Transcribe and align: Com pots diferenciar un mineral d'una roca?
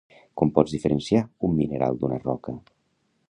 Com 0.41 0.51
pots 0.55 0.73
diferenciar 0.75 1.21
un 1.49 1.55
mineral 1.59 2.01
d'una 2.01 2.19
roca? 2.25 2.57